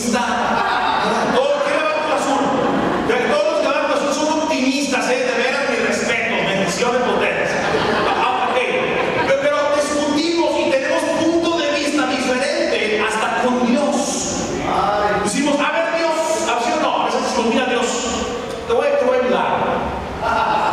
[0.00, 0.24] optimista.
[1.34, 2.42] Todos los que van al Cruz Azul,
[3.08, 5.26] de todos los que van al Cruz Azul son optimistas, ¿eh?
[5.28, 7.50] De veras, mi respeto, bendiciones por ustedes.
[8.08, 8.58] Ah, ok.
[9.26, 14.46] Pero, pero discutimos y tenemos punto de vista diferente hasta con Dios.
[15.24, 17.02] Decimos, a ver Dios, ¿así o no?
[17.02, 17.86] A veces decimos, mira Dios,
[18.66, 19.50] te voy, te voy a ayudar.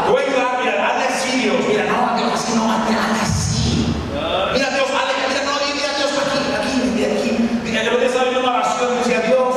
[0.05, 1.55] Te voy a ayudar, mira, hazle así Dios.
[1.67, 3.95] Mira, no, Dios, así no, hazle hazle así.
[4.53, 7.59] Mira Dios, hazle, mira, no, mira Dios, aquí, aquí, mira, aquí.
[7.63, 9.55] Mira, yo estaba viendo una oración y decía, Dios,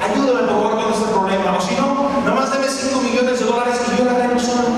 [0.00, 1.56] ayúdame por favor con este problema.
[1.56, 4.68] O si no, nomás dame 5 millones de dólares y yo la arreglo solo.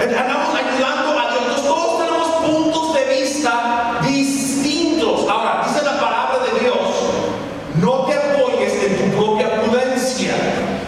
[0.00, 1.42] Andamos ayudando a Dios.
[1.42, 5.28] Entonces, todos tenemos puntos de vista distintos.
[5.28, 6.78] Ahora, dice la palabra de Dios,
[7.80, 10.34] no te apoyes en tu propia prudencia.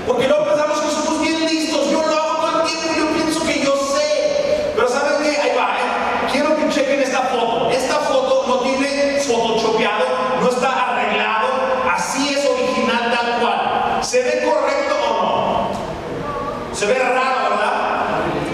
[0.07, 1.91] Porque luego pensamos que somos bien listos.
[1.91, 4.73] Yo lo hago todo el tiempo, yo pienso que yo sé.
[4.75, 5.41] Pero ¿saben qué?
[5.41, 6.31] Ahí va, ¿eh?
[6.33, 7.71] Quiero que chequen esta foto.
[7.71, 10.05] Esta foto no tiene photoshopeado,
[10.41, 11.47] no está arreglado.
[11.93, 14.05] Así es original tal cual.
[14.05, 16.75] ¿Se ve correcto o no?
[16.77, 17.73] Se ve raro, ¿verdad?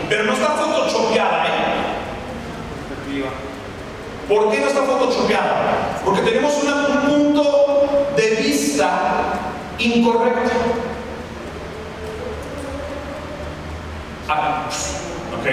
[0.08, 1.50] Pero no está photoshopeada, ¿eh?
[4.28, 6.00] ¿Por qué no está photoshopeada?
[6.04, 7.00] Porque tenemos una- un
[7.34, 8.88] punto de vista
[9.78, 10.50] incorrecto.
[14.28, 14.64] Ah,
[15.38, 15.46] ok.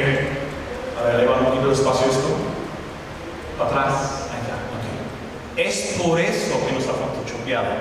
[1.00, 2.28] A ver, le va un poquito despacio esto.
[3.58, 4.28] Para atrás.
[4.32, 4.56] Ahí está.
[4.56, 5.68] ok.
[5.68, 7.76] Es por eso que no está photoshopeada.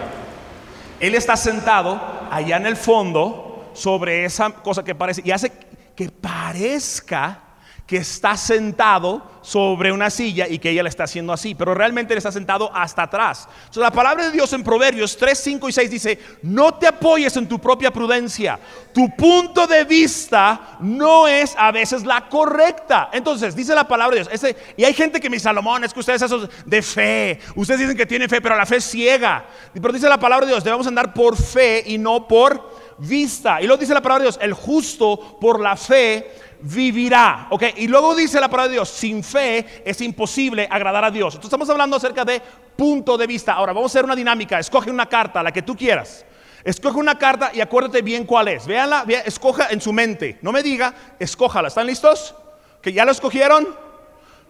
[1.00, 2.00] Él está sentado
[2.31, 5.53] allá en el fondo sobre esa cosa que parece y hace
[5.94, 7.47] que parezca
[7.88, 12.12] que está sentado sobre una silla y que ella le está haciendo así, pero realmente
[12.12, 13.49] él está sentado hasta atrás.
[13.60, 17.34] Entonces, la palabra de Dios en Proverbios 3, 5 y 6 dice, no te apoyes
[17.38, 18.60] en tu propia prudencia,
[18.93, 23.09] tu punto de vista no es a veces la correcta.
[23.10, 26.20] Entonces, dice la palabra de Dios, y hay gente que me Salomón, es que ustedes
[26.20, 29.47] esos de fe, ustedes dicen que tienen fe, pero la fe es ciega.
[29.72, 33.60] Pero dice la palabra de Dios, debemos andar por fe y no por vista.
[33.60, 37.47] Y luego dice la palabra de Dios, el justo por la fe vivirá.
[37.50, 37.62] ¿Ok?
[37.76, 41.34] Y luego dice la palabra de Dios, sin fe es imposible agradar a Dios.
[41.34, 42.41] Entonces estamos hablando acerca de
[42.76, 43.53] punto de vista.
[43.54, 44.58] Ahora vamos a hacer una dinámica.
[44.58, 46.25] Escoge una carta, la que tú quieras.
[46.64, 48.66] Escoge una carta y acuérdate bien cuál es.
[48.66, 50.38] Véanla, escoja en su mente.
[50.42, 51.69] No me diga, escójala.
[51.69, 52.34] ¿Están listos?
[52.82, 53.66] ¿Que ya lo escogieron?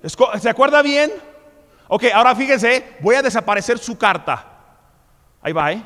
[0.03, 1.13] Esco- ¿Se acuerda bien?
[1.89, 4.45] Ok, ahora fíjense, voy a desaparecer su carta.
[5.43, 5.83] Ahí va, ¿eh?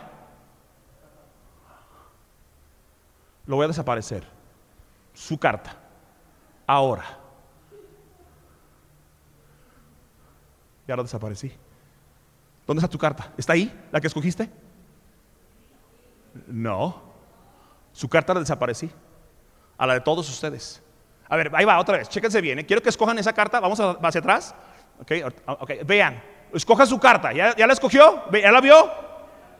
[3.46, 4.24] Lo voy a desaparecer.
[5.14, 5.76] Su carta.
[6.66, 7.04] Ahora.
[10.86, 11.52] Ya lo desaparecí.
[12.66, 13.32] ¿Dónde está tu carta?
[13.36, 13.86] ¿Está ahí?
[13.90, 14.48] ¿La que escogiste?
[16.46, 17.02] No.
[17.92, 18.90] Su carta la desaparecí.
[19.76, 20.82] A la de todos ustedes.
[21.28, 22.08] A ver, ahí va otra vez.
[22.08, 22.60] Chéquense bien.
[22.60, 22.66] ¿eh?
[22.66, 23.58] Quiero que escojan esa carta.
[23.60, 24.54] Vamos hacia atrás.
[25.00, 25.12] Ok,
[25.46, 25.70] ok.
[25.84, 26.22] Vean.
[26.52, 27.32] Escoja su carta.
[27.32, 28.30] ¿Ya, ya la escogió?
[28.30, 29.11] ¿Ya la vio?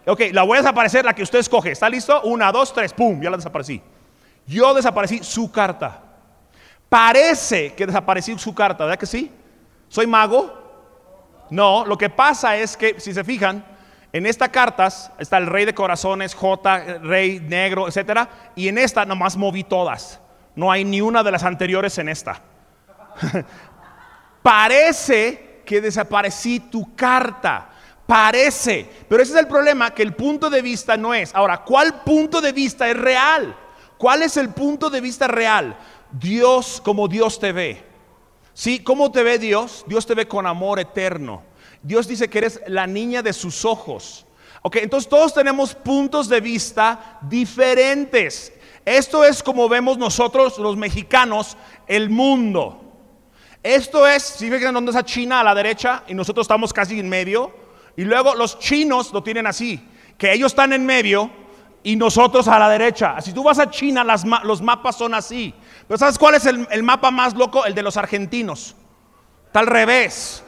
[0.07, 1.71] Ok, la voy a desaparecer, la que usted escoge.
[1.71, 2.21] ¿Está listo?
[2.23, 2.93] Una, dos, tres.
[2.93, 3.21] ¡Pum!
[3.21, 3.81] Ya la desaparecí.
[4.47, 6.03] Yo desaparecí su carta.
[6.89, 9.31] Parece que desaparecí su carta, ¿verdad que sí?
[9.89, 10.63] ¿Soy mago?
[11.51, 13.65] No, lo que pasa es que, si se fijan,
[14.13, 19.07] en esta cartas está el rey de corazones, J, rey negro, etcétera, y en esta
[19.07, 20.21] nomás moví todas.
[20.55, 22.43] No hay ni una de las anteriores en esta.
[24.43, 27.71] Parece que desaparecí tu carta.
[28.07, 28.89] Parece.
[29.09, 31.35] Pero ese es el problema, que el punto de vista no es.
[31.35, 33.57] Ahora, ¿cuál punto de vista es real?
[33.97, 35.77] ¿Cuál es el punto de vista real?
[36.11, 37.85] Dios como Dios te ve.
[38.55, 38.81] ¿Sí?
[38.81, 39.85] ¿Cómo te ve Dios?
[39.87, 41.43] Dios te ve con amor eterno.
[41.83, 44.27] Dios dice que eres la niña de sus ojos.
[44.63, 48.53] Ok, entonces todos tenemos puntos de vista diferentes.
[48.85, 51.57] Esto es como vemos nosotros los mexicanos
[51.87, 52.81] el mundo.
[53.63, 57.09] Esto es, si fijan dónde está China a la derecha y nosotros estamos casi en
[57.09, 57.62] medio.
[57.97, 59.87] Y luego los chinos lo tienen así,
[60.17, 61.31] que ellos están en medio
[61.83, 63.21] y nosotros a la derecha.
[63.21, 65.55] Si tú vas a China, los mapas son así.
[65.87, 67.65] Pero ¿sabes cuál es el, mapa más loco?
[67.65, 68.77] El de los argentinos.
[69.47, 70.45] Está al revés.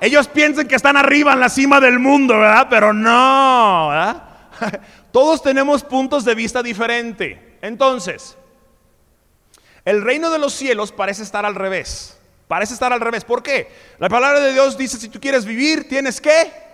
[0.00, 2.66] Ellos piensan que están arriba en la cima del mundo, ¿verdad?
[2.70, 4.22] Pero no, ¿verdad?
[5.12, 7.38] Todos tenemos puntos de vista diferentes.
[7.60, 8.36] Entonces,
[9.84, 12.18] el reino de los cielos parece estar al revés.
[12.46, 13.24] Parece estar al revés.
[13.24, 13.70] ¿Por qué?
[13.98, 16.67] La palabra de Dios dice, si tú quieres vivir, tienes que.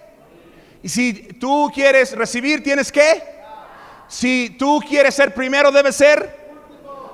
[0.84, 3.22] Y si tú quieres recibir, tienes que.
[4.06, 6.44] Si tú quieres ser primero, debes ser.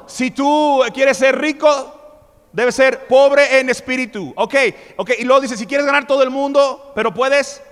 [0.09, 4.33] Si tú quieres ser rico, debes ser pobre en espíritu.
[4.35, 4.57] Ok,
[4.97, 5.11] ok.
[5.21, 7.63] Y luego dice, si quieres ganar todo el mundo, pero puedes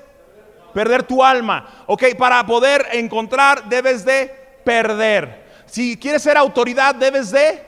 [0.72, 1.84] perder tu alma.
[1.88, 4.32] Ok, para poder encontrar, debes de
[4.64, 5.48] perder.
[5.66, 7.66] Si quieres ser autoridad, debes de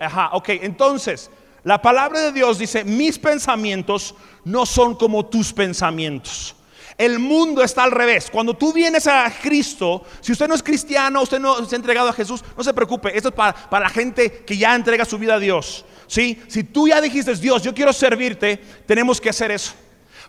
[0.00, 1.30] Ajá, ok, entonces,
[1.64, 6.56] la palabra de Dios dice, mis pensamientos no son como tus pensamientos.
[7.02, 8.28] El mundo está al revés.
[8.30, 12.08] Cuando tú vienes a Cristo, si usted no es cristiano, usted no se ha entregado
[12.08, 13.10] a Jesús, no se preocupe.
[13.16, 15.84] Esto es para, la gente que ya entrega su vida a Dios.
[16.06, 16.40] ¿sí?
[16.46, 18.56] Si tú ya dijiste, Dios, yo quiero servirte,
[18.86, 19.72] tenemos que hacer eso.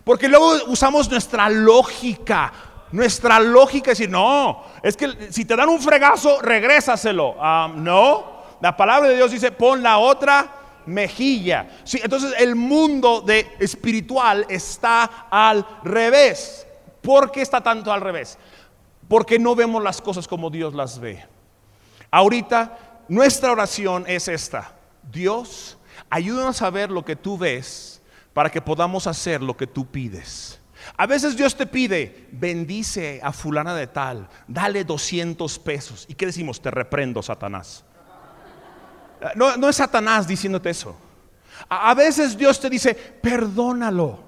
[0.02, 2.52] Porque luego usamos nuestra lógica.
[2.90, 7.36] Nuestra lógica es decir, no, es que si te dan un fregazo, regrésaselo.
[7.76, 11.68] No, la palabra de Dios dice, pon la otra mejilla.
[11.84, 16.63] Sí, entonces el mundo de espiritual está al revés.
[17.04, 18.38] ¿Por qué está tanto al revés?
[19.06, 21.24] Porque no vemos las cosas como Dios las ve.
[22.10, 24.72] Ahorita nuestra oración es esta.
[25.12, 25.76] Dios,
[26.08, 28.00] ayúdanos a ver lo que tú ves
[28.32, 30.60] para que podamos hacer lo que tú pides.
[30.96, 36.06] A veces Dios te pide, bendice a fulana de tal, dale 200 pesos.
[36.08, 36.60] ¿Y qué decimos?
[36.60, 37.84] Te reprendo, Satanás.
[39.34, 40.96] No, es Satanás diciéndote eso.
[41.68, 44.20] A, veces Dios te dice, perdónalo.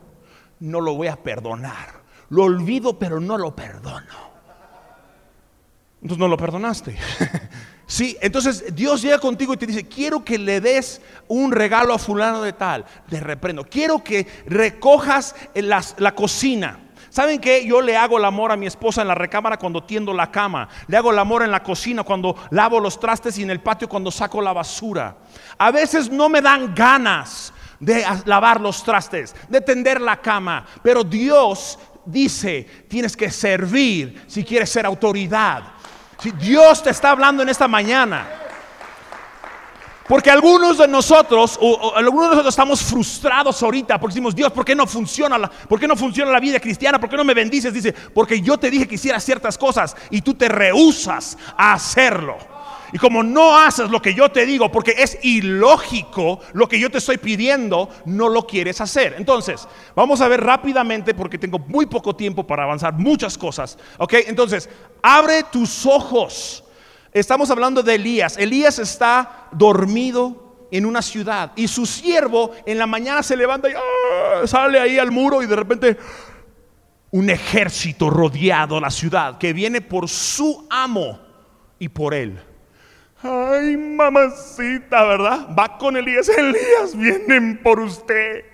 [0.61, 2.06] No lo voy a perdonar.
[2.31, 4.27] Lo olvido, pero no lo perdono.
[6.03, 6.97] Entonces no lo perdonaste.
[7.87, 11.99] sí, entonces Dios llega contigo y te dice, quiero que le des un regalo a
[11.99, 12.85] fulano de tal.
[13.09, 13.65] Le reprendo.
[13.65, 16.81] Quiero que recojas la cocina.
[17.17, 17.67] ¿Saben qué?
[17.67, 20.69] Yo le hago el amor a mi esposa en la recámara cuando tiendo la cama.
[20.87, 23.89] Le hago el amor en la cocina cuando lavo los trastes y en el patio
[23.89, 25.17] cuando saco la basura.
[25.57, 30.67] A veces no me dan ganas de lavar los trastes, de tender la cama.
[30.83, 35.63] Pero Dios dice, tienes que servir si quieres ser autoridad.
[36.19, 38.27] Si Dios te está hablando en esta mañana.
[40.09, 44.65] Porque algunos de nosotros, o, algunos de nosotros estamos frustrados ahorita porque decimos, Dios, ¿por
[44.65, 47.01] qué no funciona la, por qué no funciona la vida cristiana?
[47.01, 47.75] ¿Por qué no me bendices?
[47.75, 52.56] Dice, porque yo te dije que hicieras ciertas cosas y tú te rehusas a hacerlo.
[52.93, 56.91] Y como no haces lo que yo te digo, porque es ilógico lo que yo
[56.91, 59.15] te estoy pidiendo, no lo quieres hacer.
[59.19, 63.79] Entonces, vamos a ver rápidamente, porque tengo muy poco tiempo para avanzar muchas cosas.
[63.99, 64.69] Ok, entonces,
[65.03, 66.63] abre tus ojos
[67.17, 68.37] Estamos hablando de Elías.
[68.37, 73.73] Elías está dormido en una ciudad y su siervo en la mañana se levanta y
[73.73, 74.47] ¡ah!
[74.47, 75.97] sale ahí al muro y de repente
[77.13, 81.19] un ejército rodeado la ciudad que viene por su amo
[81.79, 82.39] y por él.
[83.27, 85.49] Ay, mamacita, ¿verdad?
[85.57, 86.29] Va con Elías.
[86.29, 88.45] Elías, vienen por usted.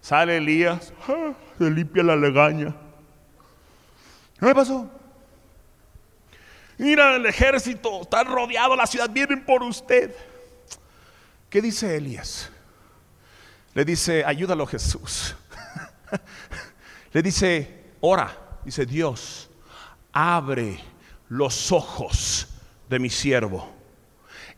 [0.00, 1.32] Sale Elías, ¡ah!
[1.58, 2.74] se limpia la legaña.
[4.38, 4.90] ¿Qué pasó?
[6.78, 10.12] Mira el ejército, está rodeado la ciudad, vienen por usted.
[11.48, 12.50] ¿Qué dice Elías?
[13.74, 15.36] Le dice, ayúdalo Jesús.
[17.12, 19.50] Le dice, ora, dice Dios,
[20.12, 20.80] abre
[21.28, 22.48] los ojos
[22.88, 23.81] de mi siervo.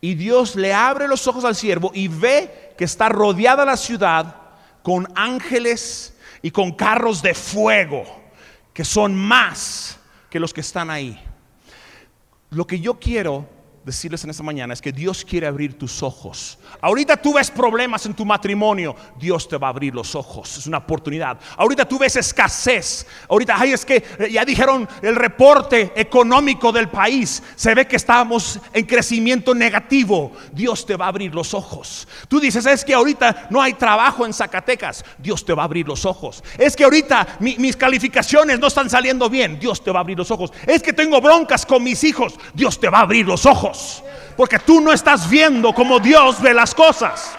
[0.04, 4.36] Y Dios le abre los ojos al siervo y ve que está rodeada la ciudad
[4.82, 8.04] con ángeles y con carros de fuego,
[8.74, 11.18] que son más que los que están ahí.
[12.50, 13.48] Lo que yo quiero
[13.84, 16.58] decirles en esta mañana es que Dios quiere abrir tus ojos.
[16.80, 20.56] Ahorita tú ves problemas en tu matrimonio, Dios te va a abrir los ojos.
[20.56, 21.38] Es una oportunidad.
[21.56, 23.06] Ahorita tú ves escasez.
[23.28, 27.42] Ahorita, ay, es que eh, ya dijeron el reporte económico del país.
[27.56, 30.32] Se ve que estamos en crecimiento negativo.
[30.52, 32.08] Dios te va a abrir los ojos.
[32.28, 35.04] Tú dices, es que ahorita no hay trabajo en Zacatecas.
[35.18, 36.42] Dios te va a abrir los ojos.
[36.56, 39.58] Es que ahorita mis calificaciones no están saliendo bien.
[39.58, 40.52] Dios te va a abrir los ojos.
[40.66, 42.34] Es que tengo broncas con mis hijos.
[42.54, 43.73] Dios te va a abrir los ojos.
[44.36, 47.32] Porque tú no estás viendo como Dios ve las cosas.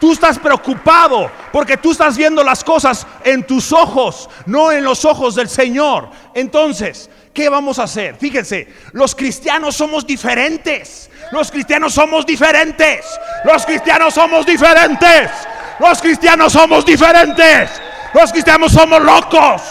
[0.00, 5.04] Tú estás preocupado porque tú estás viendo las cosas en tus ojos, no en los
[5.04, 6.08] ojos del Señor.
[6.34, 8.16] Entonces, ¿qué vamos a hacer?
[8.16, 11.10] Fíjense, los cristianos somos diferentes.
[11.32, 13.04] Los cristianos somos diferentes.
[13.44, 15.30] Los cristianos somos diferentes.
[15.78, 17.70] Los cristianos somos diferentes.
[18.14, 19.62] Los cristianos somos locos.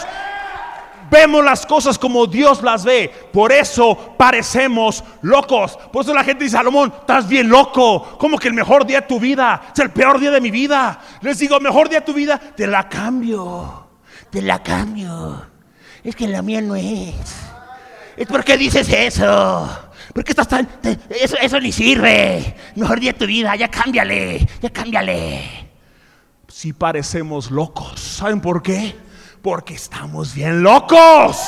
[1.10, 3.12] Vemos las cosas como Dios las ve.
[3.32, 5.76] Por eso parecemos locos.
[5.92, 8.16] Por eso la gente dice, Salomón, estás bien loco.
[8.18, 11.00] Como que el mejor día de tu vida es el peor día de mi vida.
[11.22, 13.88] Les digo, mejor día de tu vida, te la cambio.
[14.30, 15.46] Te la cambio.
[16.04, 17.14] Es que la mía no es.
[18.16, 19.68] ¿Es por qué dices eso?
[20.14, 20.68] ¿Por qué estás tan.?
[21.08, 22.54] Eso, eso ni sirve.
[22.76, 24.46] Mejor día de tu vida, ya cámbiale.
[24.62, 25.70] Ya cámbiale.
[26.46, 27.98] Si parecemos locos.
[27.98, 29.09] ¿Saben por qué?
[29.42, 31.42] Porque estamos bien locos.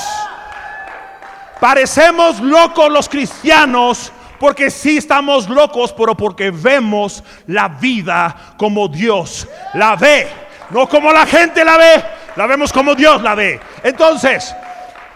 [1.60, 9.46] Parecemos locos los cristianos porque sí estamos locos, pero porque vemos la vida como Dios
[9.74, 10.28] la ve.
[10.70, 13.60] No como la gente la ve, la vemos como Dios la ve.
[13.84, 14.52] Entonces,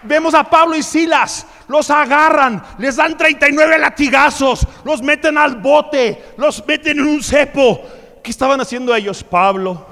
[0.04, 6.34] vemos a Pablo y Silas, los agarran, les dan 39 latigazos, los meten al bote,
[6.36, 7.82] los meten en un cepo.
[8.22, 9.24] ¿Qué estaban haciendo ellos?
[9.24, 9.84] Pablo,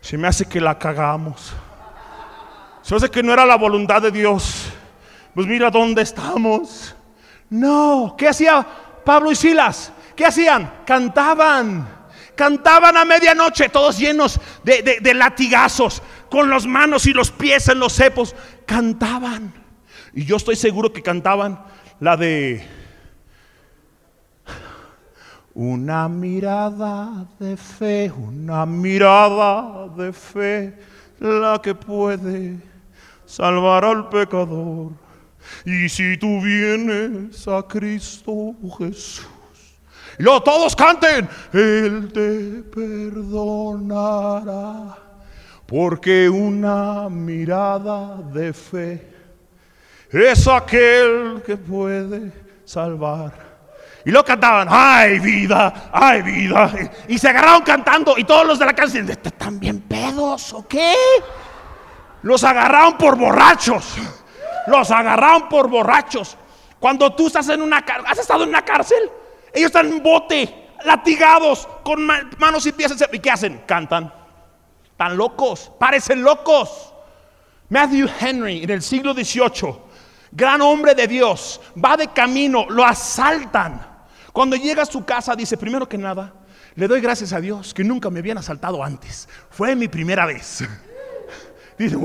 [0.00, 1.52] se me hace que la cagamos.
[2.90, 4.64] Se hace que no era la voluntad de Dios.
[5.32, 6.92] Pues mira dónde estamos.
[7.48, 8.66] No, ¿qué hacía
[9.04, 9.92] Pablo y Silas?
[10.16, 10.72] ¿Qué hacían?
[10.84, 11.88] Cantaban.
[12.34, 17.92] Cantaban a medianoche, todos llenos de, latigazos, con las manos y los pies en los
[17.92, 18.34] cepos.
[18.66, 19.54] Cantaban.
[20.12, 21.62] Y yo estoy seguro que cantaban
[22.00, 22.66] la de
[25.54, 30.76] una mirada de fe, una mirada de fe,
[31.20, 32.69] la que puede
[33.30, 34.90] salvar al pecador.
[35.64, 39.26] Y si tú vienes a Cristo Jesús,
[40.18, 43.78] y luego todos canten, Él te perdonará,
[45.66, 49.08] porque una mirada de fe
[50.10, 52.32] es aquel que puede
[52.64, 53.48] salvar.
[54.04, 56.72] Y lo cantaban, ay vida, ay vida.
[57.06, 60.94] Y se agarraron cantando y todos los de la canción, ¿están bien pedos o qué?
[62.22, 63.94] Los agarraron por borrachos.
[64.66, 66.36] Los agarraron por borrachos.
[66.78, 69.10] Cuando tú estás en una cárcel, ¿has estado en una cárcel?
[69.52, 72.06] Ellos están en bote, latigados, con
[72.38, 72.94] manos y pies.
[73.12, 73.62] ¿Y qué hacen?
[73.66, 74.12] Cantan.
[74.84, 76.94] Están locos, parecen locos.
[77.68, 79.76] Matthew Henry en el siglo XVIII,
[80.32, 83.86] gran hombre de Dios, va de camino, lo asaltan.
[84.32, 86.34] Cuando llega a su casa dice, primero que nada,
[86.74, 89.28] le doy gracias a Dios que nunca me habían asaltado antes.
[89.50, 90.64] Fue mi primera vez.
[91.80, 91.96] Dice,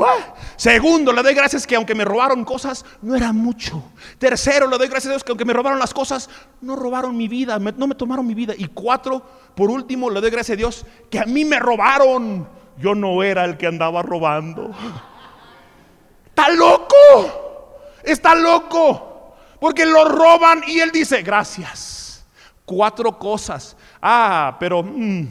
[0.56, 3.84] Segundo, le doy gracias que aunque me robaron cosas, no era mucho.
[4.18, 6.30] Tercero, le doy gracias a Dios que aunque me robaron las cosas,
[6.62, 8.54] no robaron mi vida, no me tomaron mi vida.
[8.58, 9.22] Y cuatro,
[9.54, 12.48] por último, le doy gracias a Dios que a mí me robaron.
[12.78, 14.74] Yo no era el que andaba robando.
[16.28, 17.76] Está loco.
[18.02, 19.36] Está loco.
[19.60, 22.26] Porque lo roban y él dice, gracias.
[22.64, 23.76] Cuatro cosas.
[24.02, 25.28] Ah, pero mm,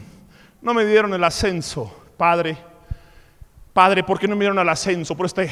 [0.61, 2.74] no me dieron el ascenso, Padre
[3.75, 5.49] Padre, ¿por qué no me dieron al ascenso por este,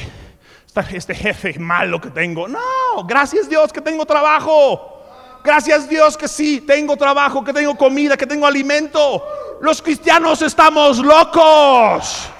[0.94, 2.48] este jefe malo que tengo?
[2.48, 5.02] No, gracias Dios que tengo trabajo.
[5.44, 9.22] Gracias Dios que sí, tengo trabajo, que tengo comida, que tengo alimento.
[9.60, 12.30] Los cristianos estamos locos.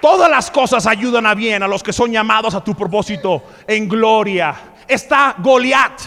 [0.00, 3.88] Todas las cosas ayudan a bien a los que son llamados a tu propósito en
[3.88, 4.56] gloria.
[4.88, 6.00] Está Goliat.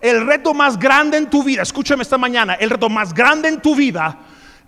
[0.00, 3.60] El reto más grande en tu vida, escúchame esta mañana, el reto más grande en
[3.60, 4.16] tu vida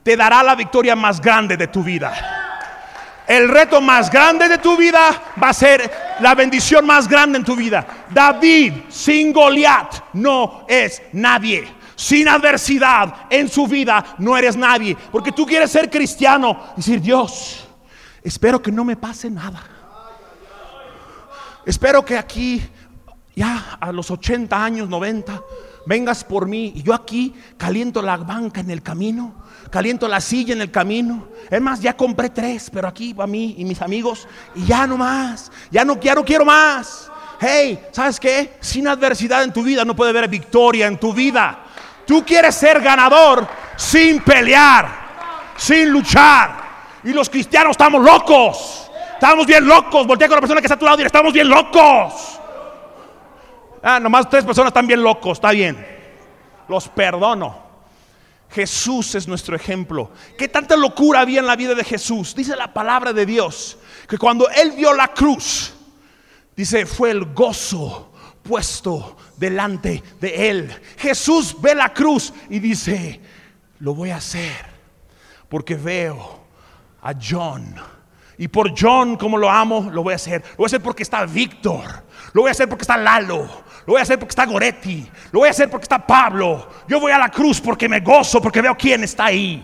[0.02, 2.12] te dará la victoria más grande de tu vida.
[3.26, 5.90] El reto más grande de tu vida va a ser
[6.20, 7.86] la bendición más grande en tu vida.
[8.10, 11.66] David sin Goliat no es nadie.
[11.94, 14.96] Sin adversidad en su vida no eres nadie.
[15.10, 16.72] Porque tú quieres ser cristiano.
[16.76, 17.68] Decir, Dios,
[18.24, 19.62] espero que no me pase nada.
[21.64, 22.60] Espero que aquí,
[23.36, 25.40] ya a los 80 años, 90,
[25.86, 30.52] vengas por mí y yo aquí caliento la banca en el camino caliento la silla
[30.52, 31.26] en el camino.
[31.50, 34.28] Es más, ya compré tres, pero aquí para mí y mis amigos.
[34.54, 35.50] Y ya no más.
[35.70, 37.10] Ya no, quiero quiero más.
[37.40, 38.58] Hey, ¿sabes qué?
[38.60, 41.64] Sin adversidad en tu vida no puede haber victoria en tu vida.
[42.06, 46.62] Tú quieres ser ganador sin pelear, sin luchar.
[47.02, 48.90] Y los cristianos estamos locos.
[49.14, 50.06] Estamos bien locos.
[50.06, 52.38] Voltea con la persona que está a tu lado y estamos bien locos.
[53.82, 55.38] Ah, nomás tres personas están bien locos.
[55.38, 55.84] Está bien.
[56.68, 57.71] Los perdono.
[58.52, 60.10] Jesús es nuestro ejemplo.
[60.36, 62.34] ¿Qué tanta locura había en la vida de Jesús?
[62.34, 63.78] Dice la palabra de Dios
[64.08, 65.72] que cuando Él vio la cruz,
[66.54, 70.80] dice, fue el gozo puesto delante de Él.
[70.98, 73.20] Jesús ve la cruz y dice,
[73.78, 74.66] lo voy a hacer
[75.48, 76.40] porque veo
[77.02, 77.74] a John.
[78.38, 80.42] Y por John, como lo amo, lo voy a hacer.
[80.42, 81.84] Lo voy a hacer porque está Víctor.
[82.32, 83.48] Lo voy a hacer porque está Lalo.
[83.86, 85.08] Lo voy a hacer porque está Goretti.
[85.32, 86.68] Lo voy a hacer porque está Pablo.
[86.88, 89.62] Yo voy a la cruz porque me gozo, porque veo quién está ahí.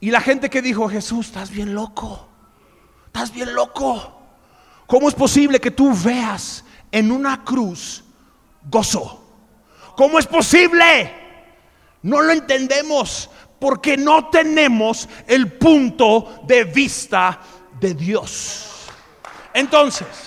[0.00, 2.28] Y la gente que dijo, Jesús, estás bien loco.
[3.06, 4.20] estás bien loco.
[4.86, 8.04] ¿Cómo es posible que tú veas en una cruz
[8.68, 9.22] gozo?
[9.96, 11.12] ¿Cómo es posible?
[12.02, 17.40] No lo entendemos porque no tenemos el punto de vista
[17.80, 18.86] de Dios.
[19.54, 20.25] Entonces,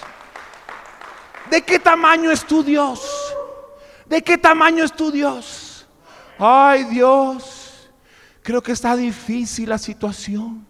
[1.49, 3.35] ¿de qué tamaño es tu Dios?
[4.05, 5.87] ¿De qué tamaño es tu Dios?
[6.37, 7.89] Ay Dios,
[8.41, 10.65] creo que está difícil la situación.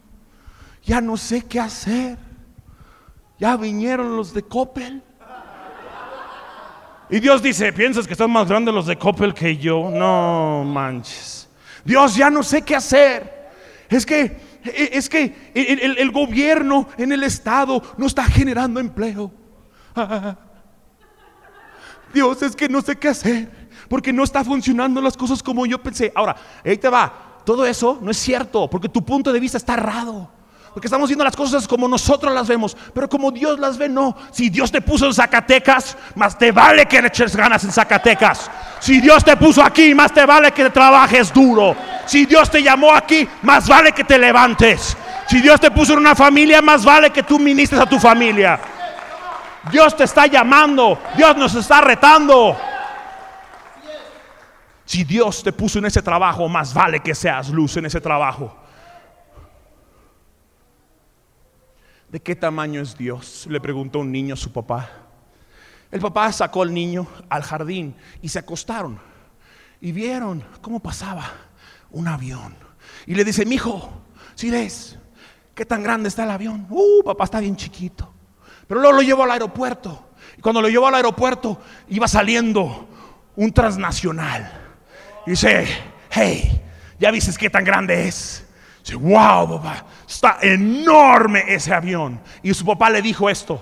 [0.84, 2.18] Ya no sé qué hacer.
[3.38, 5.04] Ya vinieron los de Coppel.
[7.10, 9.90] Y Dios dice, ¿piensas que están más grandes los de Coppel que yo?
[9.90, 11.50] No manches.
[11.86, 13.50] Dios, ya no sé qué hacer.
[13.90, 19.32] Es que, es que el, el gobierno en el estado no está generando empleo.
[22.14, 23.70] Dios, es que no sé qué hacer.
[23.88, 26.12] Porque no está funcionando las cosas como yo pensé.
[26.16, 27.42] Ahora, ahí te va.
[27.46, 28.70] Todo eso no es cierto.
[28.70, 30.30] Porque tu punto de vista está errado.
[30.74, 34.16] Porque estamos viendo las cosas como nosotros las vemos, pero como Dios las ve, no.
[34.32, 38.50] Si Dios te puso en Zacatecas, más te vale que le ganas en Zacatecas.
[38.80, 41.76] Si Dios te puso aquí, más te vale que trabajes duro.
[42.06, 44.96] Si Dios te llamó aquí, más vale que te levantes.
[45.28, 48.60] Si Dios te puso en una familia, más vale que tú ministres a tu familia.
[49.72, 52.58] Dios te está llamando, Dios nos está retando.
[54.86, 58.56] Si Dios te puso en ese trabajo, más vale que seas luz en ese trabajo.
[62.10, 63.46] ¿De qué tamaño es Dios?
[63.48, 64.90] Le preguntó un niño a su papá.
[65.92, 69.00] El papá sacó al niño al jardín y se acostaron
[69.82, 71.32] y vieron cómo pasaba
[71.92, 72.56] un avión.
[73.06, 73.92] Y le dice, mi hijo,
[74.36, 74.98] si ves,
[75.54, 76.66] ¿qué tan grande está el avión?
[76.70, 78.14] Uh, papá está bien chiquito.
[78.70, 80.10] Pero luego lo llevó al aeropuerto.
[80.38, 82.88] Y cuando lo llevó al aeropuerto, iba saliendo
[83.36, 84.76] un transnacional.
[85.26, 85.68] Y dice,
[86.12, 86.62] hey,
[87.00, 88.46] ¿ya viste qué tan grande es?
[88.86, 92.22] Dice, wow, papá, está enorme ese avión.
[92.44, 93.60] Y su papá le dijo esto,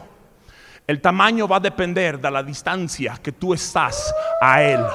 [0.86, 4.86] el tamaño va a depender de la distancia que tú estás a él.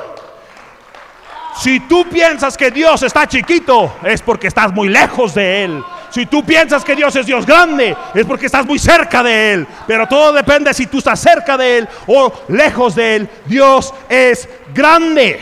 [1.57, 5.85] Si tú piensas que Dios está chiquito, es porque estás muy lejos de Él.
[6.13, 9.67] Si tú piensas que Dios es Dios grande, es porque estás muy cerca de Él.
[9.87, 13.29] Pero todo depende si tú estás cerca de Él o lejos de Él.
[13.47, 15.41] Dios es grande.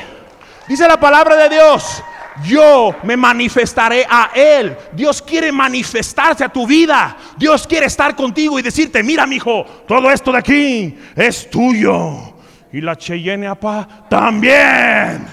[0.69, 2.03] Dice la palabra de Dios
[2.45, 4.77] yo me manifestaré a Él.
[4.93, 7.17] Dios quiere manifestarse a tu vida.
[7.37, 12.35] Dios quiere estar contigo y decirte, mira, mi hijo, todo esto de aquí es tuyo.
[12.73, 15.27] Y la Cheyenne apa también.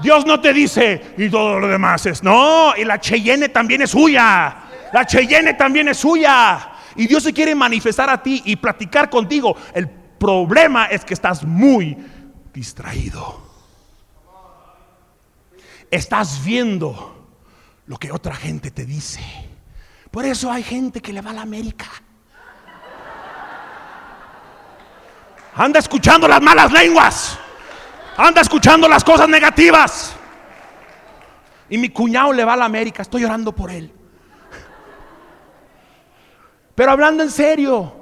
[0.00, 3.90] Dios no te dice, y todo lo demás es, no, y la Cheyenne también es
[3.90, 4.67] suya.
[4.92, 6.72] La Cheyenne también es suya.
[6.96, 9.56] Y Dios se quiere manifestar a ti y platicar contigo.
[9.74, 11.96] El problema es que estás muy
[12.52, 13.48] distraído
[15.90, 17.26] estás viendo
[17.86, 19.20] lo que otra gente te dice.
[20.10, 21.86] Por eso hay gente que le va a la América.
[25.54, 27.38] Anda escuchando las malas lenguas.
[28.16, 30.14] Anda escuchando las cosas negativas.
[31.68, 33.02] Y mi cuñado le va a la América.
[33.02, 33.92] Estoy orando por él.
[36.78, 37.92] Pero hablando en serio,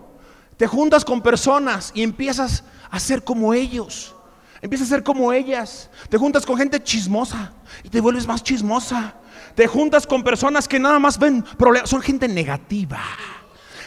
[0.58, 4.14] te juntas con personas y empiezas a ser como ellos.
[4.60, 5.88] Empiezas a ser como ellas.
[6.10, 9.14] Te juntas con gente chismosa y te vuelves más chismosa.
[9.54, 11.88] Te juntas con personas que nada más ven problemas.
[11.88, 13.00] Son gente negativa.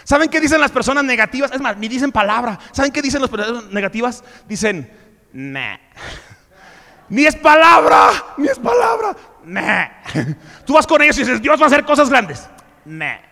[0.06, 1.52] ¿Saben qué dicen las personas negativas?
[1.52, 2.58] Es más, ni dicen palabra.
[2.72, 4.24] ¿Saben qué dicen las personas negativas?
[4.48, 4.92] Dicen,
[5.32, 5.78] nah.
[7.10, 9.16] Ni es palabra, ni es palabra.
[9.46, 9.86] Nah.
[10.66, 12.50] Tú vas con ellos y dices, Dios va a hacer cosas grandes.
[12.86, 13.29] Nah.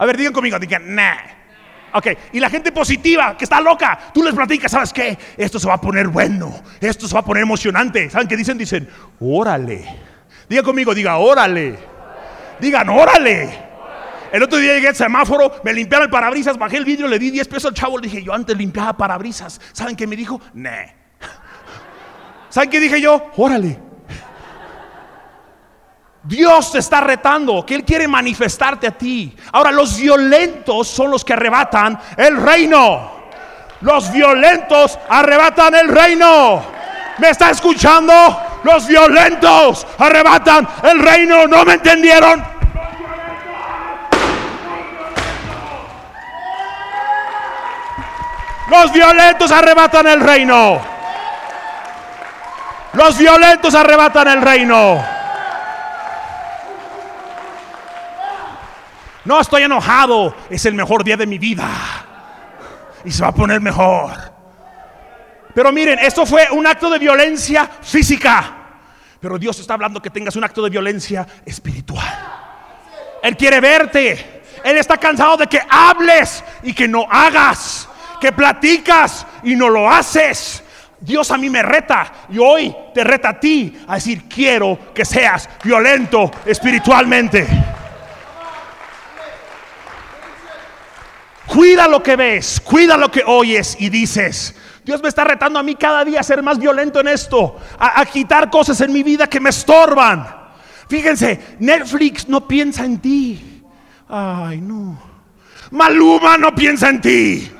[0.00, 1.18] A ver, digan conmigo, digan, nah.
[1.92, 5.18] Ok, y la gente positiva que está loca, tú les platicas, ¿sabes qué?
[5.36, 8.08] Esto se va a poner bueno, esto se va a poner emocionante.
[8.08, 8.56] ¿Saben qué dicen?
[8.56, 8.88] Dicen,
[9.20, 9.84] órale.
[10.48, 11.78] Diga conmigo, diga, órale.
[12.60, 13.70] Digan, órale.
[14.32, 17.30] El otro día llegué al semáforo, me limpiaron el parabrisas, bajé el vidrio, le di
[17.30, 19.60] 10 pesos al chavo, le dije, yo antes limpiaba parabrisas.
[19.72, 20.40] ¿Saben qué me dijo?
[20.54, 20.86] Nah.
[22.48, 23.30] ¿Saben qué dije yo?
[23.36, 23.89] Órale.
[26.22, 29.34] Dios te está retando, que Él quiere manifestarte a ti.
[29.52, 33.20] Ahora, los violentos son los que arrebatan el reino.
[33.80, 36.62] Los violentos arrebatan el reino.
[37.18, 38.12] ¿Me está escuchando?
[38.62, 41.46] Los violentos arrebatan el reino.
[41.46, 42.44] ¿No me entendieron?
[48.68, 50.80] Los violentos arrebatan el reino.
[52.92, 55.19] Los violentos arrebatan el reino.
[59.30, 61.68] No estoy enojado, es el mejor día de mi vida.
[63.04, 64.10] Y se va a poner mejor.
[65.54, 68.56] Pero miren, esto fue un acto de violencia física.
[69.20, 72.12] Pero Dios está hablando que tengas un acto de violencia espiritual.
[73.22, 74.42] Él quiere verte.
[74.64, 77.88] Él está cansado de que hables y que no hagas,
[78.20, 80.64] que platicas y no lo haces.
[80.98, 85.04] Dios a mí me reta y hoy te reta a ti a decir, quiero que
[85.04, 87.46] seas violento espiritualmente.
[91.50, 94.54] Cuida lo que ves, cuida lo que oyes y dices.
[94.84, 98.06] Dios me está retando a mí cada día a ser más violento en esto, a,
[98.06, 100.28] quitar cosas en mi vida que me estorban.
[100.88, 103.64] Fíjense, Netflix no piensa en ti.
[104.08, 104.96] Ay, no.
[105.72, 107.50] Maluma no piensa en ti.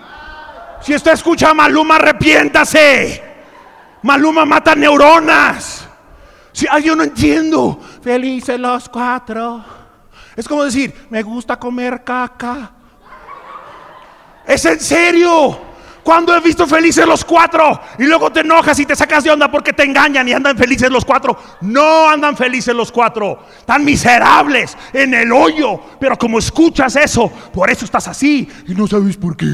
[0.83, 3.25] Si usted escucha a Maluma, arrepiéntase.
[4.03, 5.89] Maluma mata neuronas.
[6.53, 7.81] Si ay, yo no entiendo.
[8.01, 9.65] Felices los cuatro.
[10.37, 12.75] Es como decir, me gusta comer caca.
[14.47, 15.71] Es en serio.
[16.03, 19.51] Cuando he visto felices los cuatro y luego te enojas y te sacas de onda
[19.51, 21.37] porque te engañan y andan felices los cuatro.
[21.61, 23.39] No andan felices los cuatro.
[23.67, 25.79] Tan miserables en el hoyo.
[26.01, 29.47] Pero como escuchas eso, por eso estás así y no sabes por qué.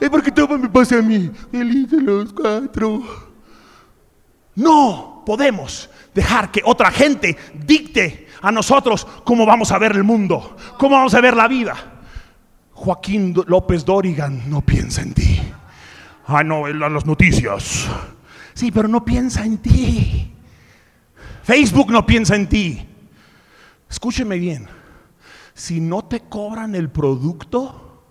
[0.00, 1.30] Es porque todo me pasa a mí.
[1.50, 3.02] Felices los cuatro.
[4.54, 10.56] No podemos dejar que otra gente dicte a nosotros cómo vamos a ver el mundo,
[10.78, 11.97] cómo vamos a ver la vida.
[12.78, 15.40] Joaquín López Dorigan no piensa en ti.
[16.28, 17.88] Ah, no, en las noticias.
[18.54, 20.32] Sí, pero no piensa en ti.
[21.42, 22.86] Facebook no piensa en ti.
[23.90, 24.68] Escúcheme bien.
[25.54, 28.04] Si no te cobran el producto,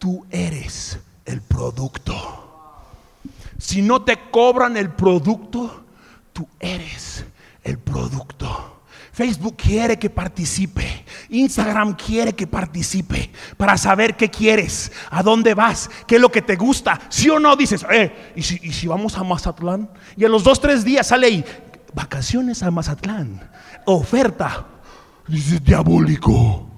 [0.00, 2.14] tú eres el producto.
[3.58, 5.84] Si no te cobran el producto,
[6.32, 7.24] tú eres
[7.62, 8.79] el producto.
[9.12, 11.04] Facebook quiere que participe.
[11.30, 16.42] Instagram quiere que participe para saber qué quieres, a dónde vas, qué es lo que
[16.42, 17.00] te gusta.
[17.08, 19.90] Si o no dices, eh, ¿y si, si vamos a Mazatlán?
[20.16, 21.44] Y a los dos, tres días sale ahí,
[21.94, 23.50] vacaciones a Mazatlán,
[23.84, 24.66] oferta.
[25.26, 26.69] Dices, diabólico.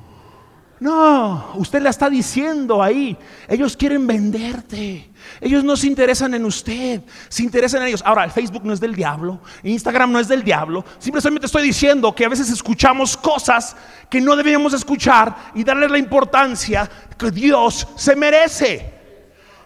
[0.82, 3.16] No, usted le está diciendo ahí.
[3.46, 5.12] Ellos quieren venderte.
[5.40, 8.02] Ellos no se interesan en usted, se interesan en ellos.
[8.04, 10.84] Ahora, el Facebook no es del diablo, Instagram no es del diablo.
[10.98, 13.76] Simplemente estoy diciendo que a veces escuchamos cosas
[14.10, 18.92] que no deberíamos escuchar y darle la importancia que Dios se merece.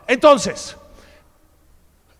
[0.07, 0.77] Entonces,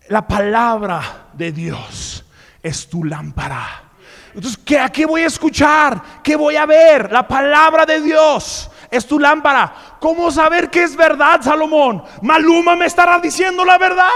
[0.07, 2.25] la palabra de Dios
[2.63, 3.83] es tu lámpara.
[4.33, 6.01] Entonces, ¿qué, ¿a qué voy a escuchar?
[6.23, 7.11] ¿Qué voy a ver?
[7.11, 9.73] La palabra de Dios es tu lámpara.
[9.99, 12.03] ¿Cómo saber que es verdad, Salomón?
[12.21, 14.09] Maluma me estará diciendo la verdad.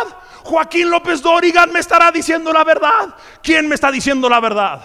[0.44, 3.16] Joaquín López Dorigan me estará diciendo la verdad.
[3.44, 4.82] ¿Quién me está diciendo la verdad?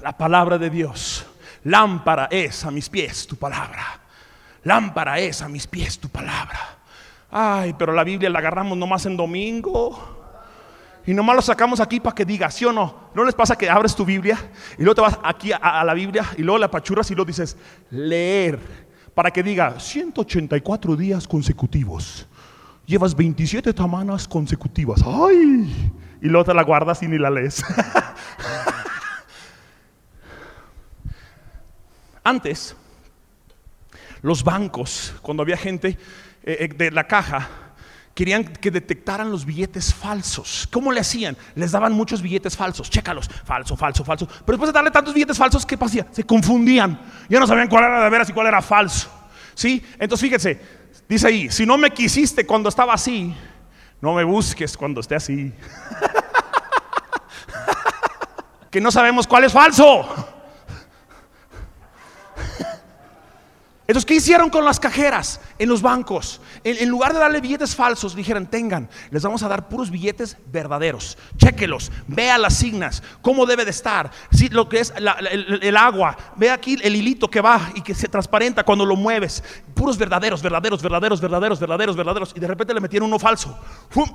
[0.00, 1.26] La palabra de Dios.
[1.64, 4.00] Lámpara es a mis pies tu palabra.
[4.62, 6.76] Lámpara es a mis pies tu palabra.
[7.30, 10.17] Ay, pero la Biblia la agarramos nomás en domingo.
[11.08, 13.08] Y nomás lo sacamos aquí para que diga, ¿sí o no?
[13.14, 14.38] ¿No les pasa que abres tu Biblia
[14.76, 17.56] y luego te vas aquí a, la Biblia y luego la pachurras y luego dices,
[17.90, 18.58] leer,
[19.14, 22.28] para que diga 184 días consecutivos?
[22.84, 25.02] Llevas 27 semanas consecutivas.
[25.02, 25.94] ¡Ay!
[26.20, 27.64] Y luego te la guardas y ni la lees.
[32.22, 32.76] Antes,
[34.20, 35.98] los bancos, cuando había gente
[36.42, 37.48] eh, eh, de la caja,
[38.18, 40.68] querían que detectaran los billetes falsos.
[40.72, 41.36] ¿Cómo le hacían?
[41.54, 42.90] Les daban muchos billetes falsos.
[42.90, 44.26] Chécalos, falso, falso, falso.
[44.26, 46.04] Pero después de darle tantos billetes falsos, ¿qué pasía?
[46.10, 47.00] Se confundían.
[47.28, 49.08] Ya no sabían cuál era de veras y cuál era falso.
[49.54, 49.80] ¿Sí?
[50.00, 50.60] Entonces fíjense,
[51.08, 53.32] dice ahí, si no me quisiste cuando estaba así,
[54.00, 55.54] no me busques cuando esté así.
[58.72, 60.27] que no sabemos cuál es falso.
[63.88, 66.42] Entonces, ¿qué hicieron con las cajeras en los bancos?
[66.62, 71.16] En, lugar de darle billetes falsos, dijeron, tengan, les vamos a dar puros billetes verdaderos.
[71.38, 76.50] Chéquelos, vea las signas, cómo debe de estar, sí, lo que es el, agua, ve
[76.50, 79.42] aquí el hilito que va y que se transparenta cuando lo mueves.
[79.72, 82.32] Puros verdaderos, verdaderos, verdaderos, verdaderos, verdaderos, verdaderos.
[82.36, 83.58] Y de repente le metieron uno falso.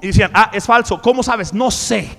[0.04, 1.02] Y decían, ah, es falso.
[1.02, 1.52] ¿Cómo sabes?
[1.52, 2.16] No sé.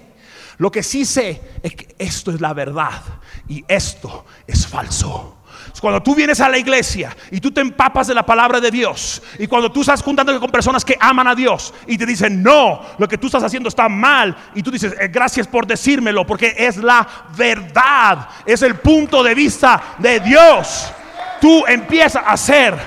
[0.59, 3.01] Lo que sí sé es que esto es la verdad
[3.47, 5.44] y esto es falso.
[5.81, 9.21] Cuando tú vienes a la iglesia y tú te empapas de la palabra de Dios
[9.39, 12.81] y cuando tú estás juntándote con personas que aman a Dios y te dicen, no,
[12.97, 16.55] lo que tú estás haciendo está mal y tú dices, eh, gracias por decírmelo porque
[16.57, 17.07] es la
[17.37, 20.93] verdad, es el punto de vista de Dios.
[21.41, 22.79] Tú empiezas a ser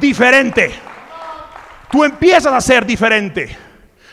[0.00, 0.72] diferente.
[1.90, 3.58] Tú empiezas a ser diferente.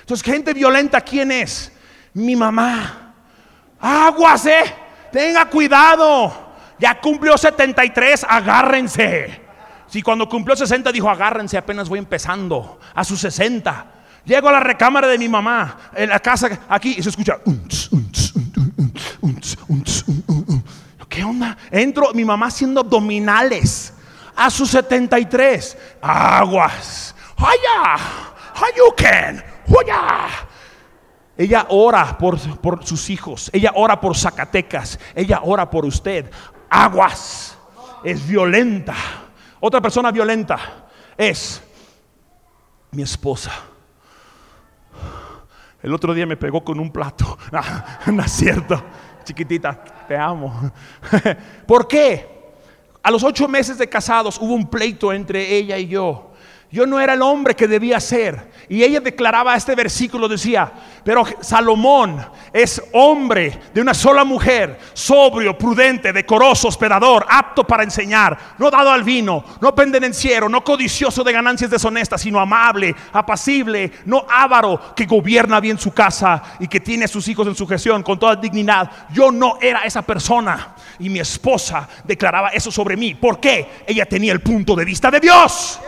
[0.01, 1.71] Entonces, gente violenta, ¿quién es?
[2.13, 3.13] Mi mamá.
[3.79, 4.73] Aguas, eh.
[5.11, 6.46] Tenga cuidado.
[6.79, 9.41] Ya cumplió 73, agárrense.
[9.87, 12.79] Si cuando cumplió 60 dijo, agárrense, apenas voy empezando.
[12.93, 13.85] A sus 60.
[14.25, 17.37] Llego a la recámara de mi mamá, en la casa aquí, y se escucha.
[21.07, 21.57] ¿Qué onda?
[21.71, 23.93] Entro, mi mamá haciendo abdominales
[24.35, 25.77] a sus 73.
[26.01, 27.15] Aguas.
[27.37, 27.95] ¡Haya!
[28.53, 29.43] ¡Hayuken!
[29.67, 30.27] ¡Huya!
[31.37, 33.49] Ella ora por, por sus hijos.
[33.53, 34.99] Ella ora por Zacatecas.
[35.15, 36.29] Ella ora por usted.
[36.69, 37.57] Aguas.
[38.03, 38.95] Es violenta.
[39.59, 40.59] Otra persona violenta
[41.17, 41.61] es
[42.91, 43.51] mi esposa.
[45.81, 47.37] El otro día me pegó con un plato.
[48.11, 48.81] No, es cierto.
[49.23, 50.71] Chiquitita, te amo.
[51.67, 52.37] ¿Por qué?
[53.03, 56.26] A los ocho meses de casados hubo un pleito entre ella y yo.
[56.69, 58.51] Yo no era el hombre que debía ser.
[58.67, 60.69] Y ella declaraba este versículo, decía,
[61.05, 68.37] pero Salomón es hombre de una sola mujer, sobrio, prudente, decoroso, hospedador, apto para enseñar,
[68.57, 74.25] no dado al vino, no pendenciero, no codicioso de ganancias deshonestas, sino amable, apacible, no
[74.29, 78.03] avaro, que gobierna bien su casa y que tiene a sus hijos en su gestión
[78.03, 78.91] con toda dignidad.
[79.13, 80.75] Yo no era esa persona.
[80.99, 83.15] Y mi esposa declaraba eso sobre mí.
[83.15, 83.83] ¿Por qué?
[83.87, 85.79] Ella tenía el punto de vista de Dios.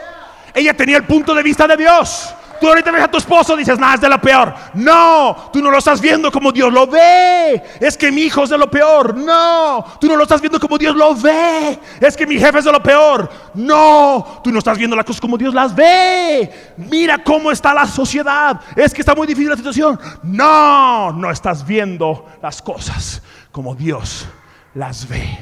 [0.53, 2.33] Ella tenía el punto de vista de Dios.
[2.59, 4.53] Tú ahorita ves a tu esposo y dices, nada, es de lo peor.
[4.73, 7.61] No, tú no lo estás viendo como Dios lo ve.
[7.79, 9.15] Es que mi hijo es de lo peor.
[9.15, 11.79] No, tú no lo estás viendo como Dios lo ve.
[12.01, 13.29] Es que mi jefe es de lo peor.
[13.53, 16.73] No, tú no estás viendo las cosas como Dios las ve.
[16.77, 18.59] Mira cómo está la sociedad.
[18.75, 19.99] Es que está muy difícil la situación.
[20.23, 24.27] No, no estás viendo las cosas como Dios
[24.73, 25.39] las ve.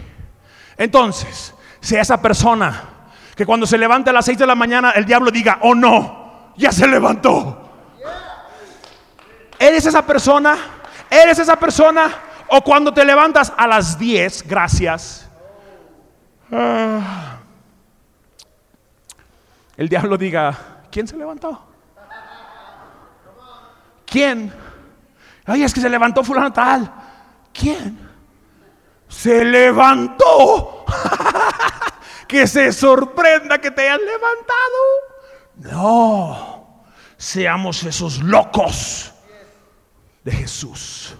[0.78, 2.97] Entonces, si esa persona
[3.38, 6.54] que cuando se levante a las 6 de la mañana el diablo diga, oh no,
[6.58, 7.69] ya se levantó.
[9.60, 10.58] ¿Eres esa persona?
[11.08, 12.10] ¿Eres esa persona?
[12.47, 15.30] O cuando te levantas a las 10, gracias.
[16.52, 17.38] Ah,
[19.76, 20.58] el diablo diga,
[20.89, 21.63] ¿quién se levantó?
[24.08, 24.52] ¿Quién?
[25.45, 26.91] Ay, es que se levantó fulano tal.
[27.54, 28.00] ¿Quién?
[29.08, 30.77] Se levantó.
[32.28, 35.72] Que se sorprenda que te hayan levantado.
[35.72, 36.84] No,
[37.18, 39.13] seamos esos locos
[40.24, 41.16] de Jesús.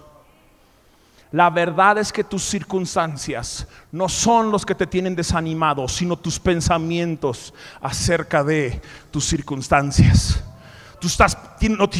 [1.32, 6.40] La verdad es que tus circunstancias no son los que te tienen desanimado, sino tus
[6.40, 10.44] pensamientos acerca de tus circunstancias.
[11.00, 11.38] Tú estás,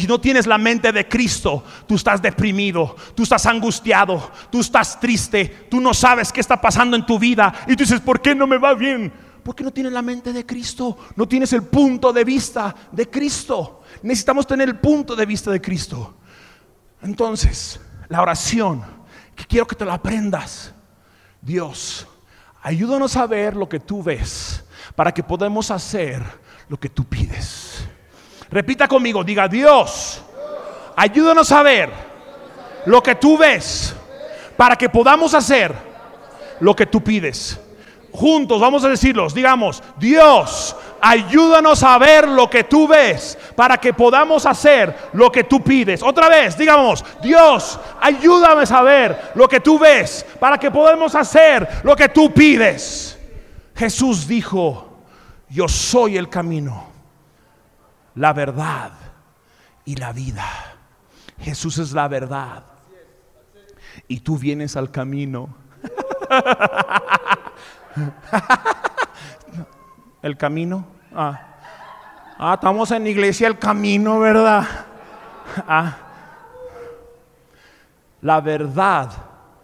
[0.08, 5.68] no tienes la mente de Cristo, tú estás deprimido, tú estás angustiado, tú estás triste,
[5.70, 8.46] tú no sabes qué está pasando en tu vida y tú dices, ¿por qué no
[8.46, 9.12] me va bien?
[9.44, 13.82] Porque no tienes la mente de Cristo, no tienes el punto de vista de Cristo.
[14.02, 16.16] Necesitamos tener el punto de vista de Cristo.
[17.00, 18.84] Entonces, la oración,
[19.36, 20.74] que quiero que te la aprendas.
[21.40, 22.06] Dios,
[22.62, 24.64] ayúdanos a ver lo que tú ves
[24.96, 26.22] para que podamos hacer
[26.68, 27.67] lo que tú pides.
[28.50, 30.22] Repita conmigo, diga Dios,
[30.96, 31.90] ayúdanos a ver
[32.86, 33.94] lo que tú ves
[34.56, 35.74] para que podamos hacer
[36.60, 37.60] lo que tú pides.
[38.10, 43.92] Juntos vamos a decirlos, digamos, Dios, ayúdanos a ver lo que tú ves para que
[43.92, 46.02] podamos hacer lo que tú pides.
[46.02, 51.68] Otra vez, digamos, Dios, ayúdame a ver lo que tú ves para que podamos hacer
[51.82, 53.18] lo que tú pides.
[53.76, 55.02] Jesús dijo,
[55.50, 56.87] yo soy el camino
[58.18, 58.92] la verdad
[59.84, 60.44] y la vida.
[61.40, 62.64] Jesús es la verdad.
[64.08, 65.54] Y tú vienes al camino.
[70.22, 70.84] ¿El camino?
[71.14, 71.40] Ah.
[72.38, 74.66] ah, estamos en iglesia el camino, ¿verdad?
[75.66, 75.96] Ah.
[78.20, 79.12] La verdad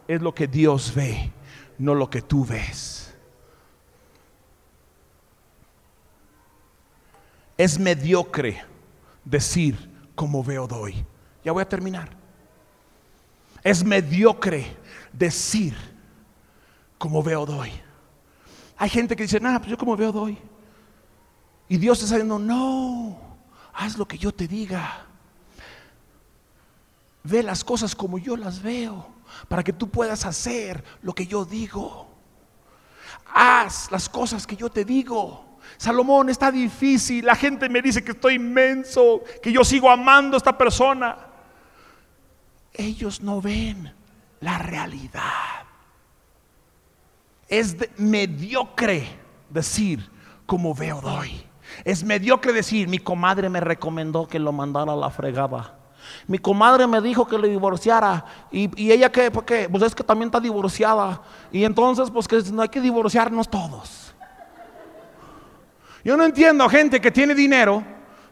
[0.06, 1.32] es lo que Dios ve,
[1.78, 2.93] no lo que tú ves.
[7.56, 8.64] Es mediocre
[9.24, 11.04] decir como veo doy.
[11.44, 12.10] Ya voy a terminar.
[13.62, 14.76] Es mediocre
[15.12, 15.74] decir
[16.98, 17.72] como veo doy.
[18.76, 20.36] Hay gente que dice, nada, pues yo como veo doy.
[21.68, 23.18] Y Dios está diciendo, no,
[23.72, 25.06] haz lo que yo te diga.
[27.22, 29.06] Ve las cosas como yo las veo,
[29.48, 32.06] para que tú puedas hacer lo que yo digo.
[33.32, 35.53] Haz las cosas que yo te digo.
[35.76, 37.24] Salomón, está difícil.
[37.24, 41.16] La gente me dice que estoy inmenso, que yo sigo amando a esta persona.
[42.72, 43.92] Ellos no ven
[44.40, 45.64] la realidad.
[47.48, 49.06] Es mediocre
[49.50, 50.10] decir
[50.46, 51.44] como veo doy.
[51.84, 55.78] Es mediocre decir, mi comadre me recomendó que lo mandara a la fregada.
[56.26, 58.24] Mi comadre me dijo que le divorciara.
[58.50, 59.68] Y, ella que, ¿por qué?
[59.68, 61.22] Pues es que también está divorciada.
[61.50, 64.03] Y entonces, pues que no hay que divorciarnos todos.
[66.04, 67.82] Yo no entiendo gente que tiene dinero,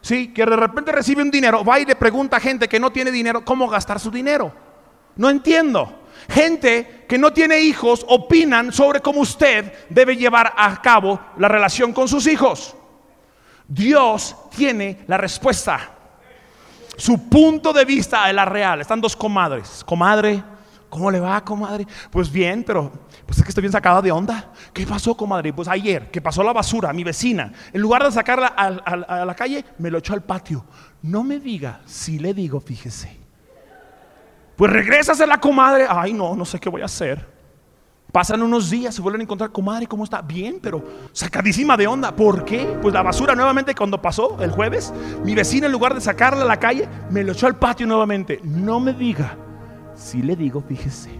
[0.01, 0.31] ¿sí?
[0.31, 3.11] que de repente recibe un dinero, va y le pregunta a gente que no tiene
[3.11, 4.53] dinero cómo gastar su dinero.
[5.15, 6.01] No entiendo.
[6.29, 11.91] Gente que no tiene hijos opinan sobre cómo usted debe llevar a cabo la relación
[11.91, 12.75] con sus hijos.
[13.67, 15.91] Dios tiene la respuesta.
[16.95, 18.81] Su punto de vista es la real.
[18.81, 19.83] Están dos comadres.
[19.83, 20.43] Comadre,
[20.93, 21.87] ¿cómo le va, comadre?
[22.11, 22.91] Pues bien, pero
[23.25, 24.51] pues es que estoy bien sacada de onda.
[24.71, 25.51] ¿Qué pasó, comadre?
[25.51, 29.65] Pues ayer, que pasó la basura, mi vecina, en lugar de sacarla a, la calle,
[29.79, 30.63] me lo echó al patio.
[31.01, 33.17] No me diga, si le digo, fíjese.
[34.55, 35.87] Pues regresas a la comadre.
[35.89, 37.33] Ay, no, no sé qué voy a hacer.
[38.11, 40.21] Pasan unos días, se vuelven a encontrar, comadre, ¿cómo está?
[40.21, 42.15] Bien, pero sacadísima de onda.
[42.15, 42.77] ¿Por qué?
[42.79, 46.47] Pues la basura nuevamente cuando pasó el jueves, mi vecina en lugar de sacarla a
[46.47, 48.39] la calle, me lo echó al patio nuevamente.
[48.43, 49.35] No me diga.
[49.95, 51.11] Si le digo, fíjese.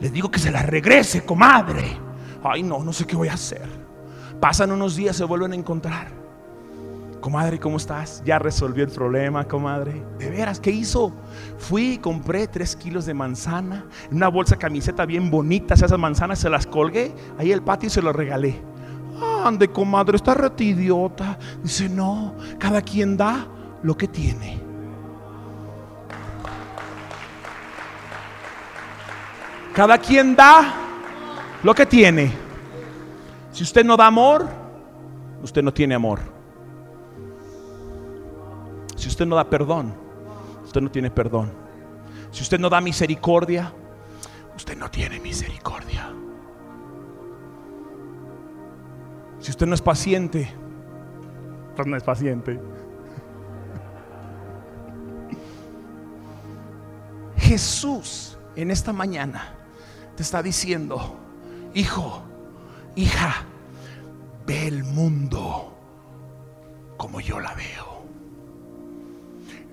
[0.00, 1.96] Le digo que se la regrese, comadre.
[2.42, 3.68] Ay, no, no sé qué voy a hacer.
[4.40, 6.08] Pasan unos días, se vuelven a encontrar.
[7.20, 8.20] Comadre, ¿cómo estás?
[8.26, 10.02] Ya resolvió el problema, comadre.
[10.18, 11.12] ¿De veras qué hizo?
[11.56, 15.74] Fui compré tres kilos de manzana, una bolsa camiseta bien bonita.
[15.74, 18.60] Esas manzanas se las colgué ahí el patio y se lo regalé.
[19.44, 21.38] Ande, comadre, está reti idiota.
[21.62, 23.46] Dice, no, cada quien da
[23.84, 24.61] lo que tiene.
[29.74, 30.74] Cada quien da
[31.62, 32.30] lo que tiene.
[33.52, 34.46] Si usted no da amor,
[35.42, 36.20] usted no tiene amor.
[38.96, 39.94] Si usted no da perdón,
[40.64, 41.50] usted no tiene perdón.
[42.30, 43.72] Si usted no da misericordia,
[44.54, 46.10] usted no tiene misericordia.
[49.40, 50.52] Si usted no es paciente,
[51.74, 52.58] pues no es paciente.
[57.36, 59.61] Jesús en esta mañana
[60.16, 61.16] te está diciendo,
[61.74, 62.22] hijo,
[62.96, 63.44] hija,
[64.46, 65.76] ve el mundo
[66.96, 68.02] como yo la veo.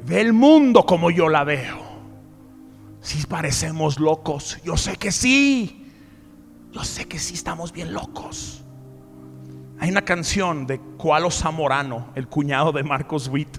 [0.05, 1.89] Ve el mundo como yo la veo.
[3.01, 5.85] Si parecemos locos, yo sé que sí.
[6.71, 8.63] Yo sé que sí estamos bien locos.
[9.79, 13.57] Hay una canción de Cualo Zamorano, el cuñado de Marcos Witt.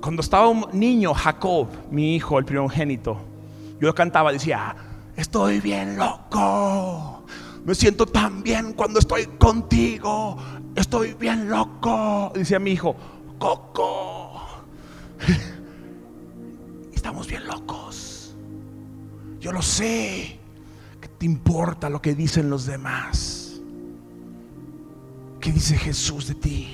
[0.00, 3.18] Cuando estaba un niño, Jacob, mi hijo, el primogénito,
[3.80, 4.74] yo cantaba, decía,
[5.16, 7.24] estoy bien loco.
[7.64, 10.36] Me siento tan bien cuando estoy contigo.
[10.74, 12.32] Estoy bien loco.
[12.34, 12.96] Decía mi hijo,
[13.38, 14.40] Coco.
[16.92, 18.34] Estamos bien locos.
[19.40, 20.38] Yo lo sé.
[21.00, 23.60] ¿Qué te importa lo que dicen los demás?
[25.40, 26.68] ¿Qué dice Jesús de ti?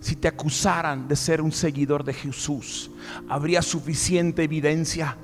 [0.00, 2.90] Si te acusaran de ser un seguidor de Jesús,
[3.28, 5.16] habría suficiente evidencia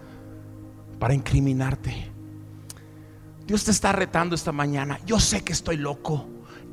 [0.98, 2.10] para incriminarte.
[3.46, 4.98] Dios te está retando esta mañana.
[5.06, 6.26] Yo sé que estoy loco,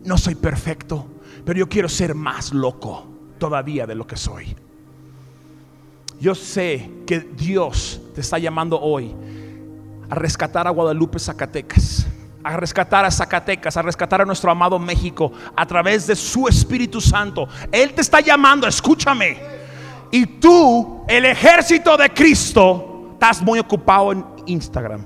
[0.06, 1.06] no soy perfecto,
[1.46, 3.06] pero yo quiero ser más loco
[3.38, 4.56] todavía de lo que soy.
[6.20, 9.14] Yo sé que Dios te está llamando hoy
[10.10, 12.08] a rescatar a Guadalupe, Zacatecas,
[12.44, 17.02] a rescatar a Zacatecas, a rescatar a nuestro amado México a través de su Espíritu
[17.02, 17.48] Santo.
[17.72, 19.38] Él te está llamando, escúchame.
[20.12, 22.93] Y tú, el ejército de Cristo,
[23.24, 25.02] estás muy ocupado en Instagram.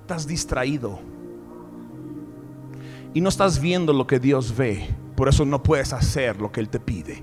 [0.00, 0.98] Estás distraído.
[3.12, 4.88] Y no estás viendo lo que Dios ve.
[5.14, 7.22] Por eso no puedes hacer lo que Él te pide.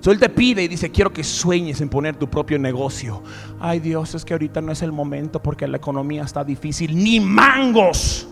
[0.00, 3.22] So, él te pide y dice, quiero que sueñes en poner tu propio negocio.
[3.60, 6.96] Ay Dios, es que ahorita no es el momento porque la economía está difícil.
[6.96, 8.28] Ni mangos.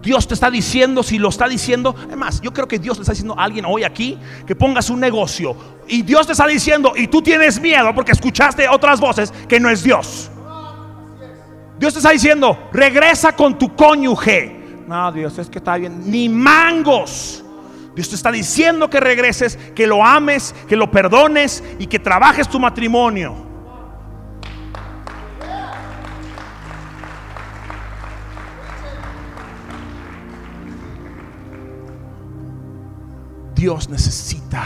[0.00, 3.12] Dios te está diciendo, si lo está diciendo, además, yo creo que Dios le está
[3.12, 5.56] diciendo a alguien hoy aquí que pongas un negocio.
[5.88, 9.68] Y Dios te está diciendo, y tú tienes miedo porque escuchaste otras voces que no
[9.68, 10.30] es Dios.
[11.78, 14.56] Dios te está diciendo, regresa con tu cónyuge.
[14.86, 16.10] No, Dios, es que está bien.
[16.10, 17.44] Ni mangos.
[17.94, 22.48] Dios te está diciendo que regreses, que lo ames, que lo perdones y que trabajes
[22.48, 23.47] tu matrimonio.
[33.58, 34.62] Dios necesita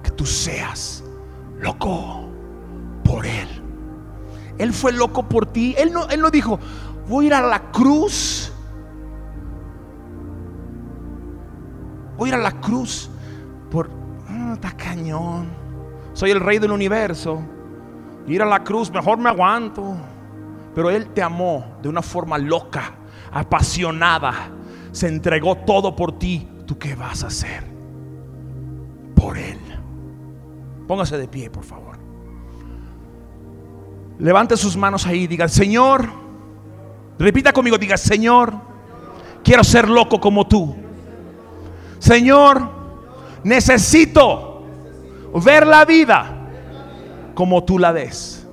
[0.00, 1.02] que tú seas
[1.58, 2.28] loco
[3.02, 3.48] por Él.
[4.58, 5.74] Él fue loco por ti.
[5.76, 6.60] Él no, él no dijo,
[7.08, 8.52] voy a ir a la cruz.
[12.16, 13.10] Voy a ir a la cruz
[13.72, 13.90] por...
[14.28, 15.48] "Ah, está cañón.
[16.12, 17.42] Soy el rey del universo.
[18.28, 19.96] Ir a la cruz, mejor me aguanto.
[20.76, 22.94] Pero Él te amó de una forma loca,
[23.32, 24.32] apasionada.
[24.92, 26.48] Se entregó todo por ti.
[26.66, 27.77] ¿Tú qué vas a hacer?
[30.88, 31.98] Póngase de pie, por favor.
[34.18, 36.08] Levante sus manos ahí y diga, Señor,
[37.18, 38.54] repita conmigo, diga, Señor,
[39.44, 40.74] quiero ser loco como tú.
[41.98, 42.70] Señor,
[43.44, 44.64] necesito
[45.44, 46.48] ver la vida
[47.34, 48.46] como tú la ves.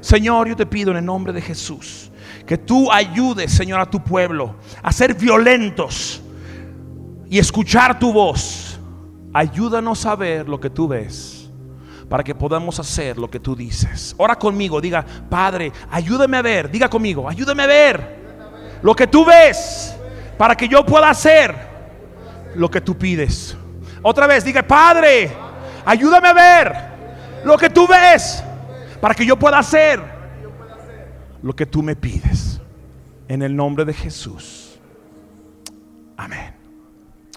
[0.00, 2.12] Señor, yo te pido en el nombre de Jesús
[2.46, 6.22] que tú ayudes, Señor, a tu pueblo a ser violentos
[7.28, 8.78] y escuchar tu voz.
[9.32, 11.33] Ayúdanos a ver lo que tú ves
[12.08, 14.14] para que podamos hacer lo que tú dices.
[14.18, 18.24] Ora conmigo, diga, Padre, ayúdame a ver, diga conmigo, ayúdame a ver
[18.82, 19.96] lo que tú ves
[20.36, 21.54] para que yo pueda hacer
[22.54, 23.56] lo que tú pides.
[24.02, 25.30] Otra vez, diga, Padre,
[25.84, 26.76] ayúdame a ver
[27.44, 28.42] lo que tú ves
[29.00, 30.00] para que yo pueda hacer
[31.42, 32.60] lo que tú me pides.
[33.28, 34.78] En el nombre de Jesús.
[36.16, 36.54] Amén.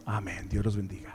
[0.05, 0.47] Amén.
[0.49, 1.07] Dios los bendiga.